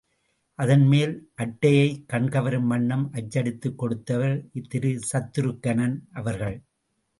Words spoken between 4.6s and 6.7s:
திரு சத்ருக்கனன் அவர்கள்.